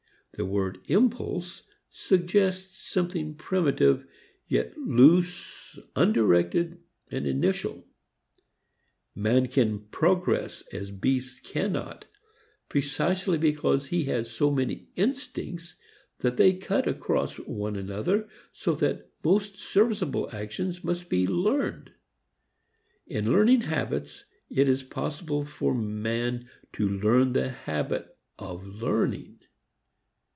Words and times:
The 0.37 0.45
word 0.45 0.79
impulse 0.89 1.63
suggests 1.91 2.89
something 2.89 3.35
primitive, 3.35 4.07
yet 4.47 4.75
loose, 4.77 5.77
undirected, 5.95 6.79
initial. 7.11 7.85
Man 9.13 9.47
can 9.49 9.81
progress 9.91 10.63
as 10.73 10.89
beasts 10.89 11.39
cannot, 11.41 12.05
precisely 12.69 13.37
because 13.37 13.87
he 13.87 14.05
has 14.05 14.31
so 14.31 14.49
many 14.49 14.87
'instincts' 14.95 15.75
that 16.19 16.37
they 16.37 16.53
cut 16.53 16.87
across 16.87 17.37
one 17.37 17.75
another, 17.75 18.27
so 18.53 18.73
that 18.75 19.11
most 19.23 19.57
serviceable 19.57 20.27
actions 20.33 20.81
must 20.83 21.07
be 21.07 21.27
learned. 21.27 21.91
In 23.05 23.31
learning 23.31 23.61
habits 23.61 24.25
it 24.49 24.67
is 24.69 24.81
possible 24.81 25.45
for 25.45 25.75
man 25.75 26.49
to 26.73 26.89
learn 26.89 27.33
the 27.33 27.49
habit 27.49 28.17
of 28.39 28.65
learning. 28.65 29.37